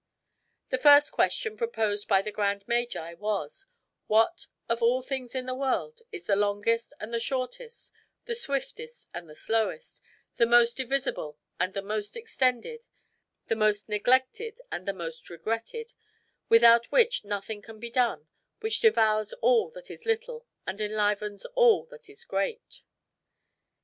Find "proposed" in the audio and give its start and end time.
1.55-2.07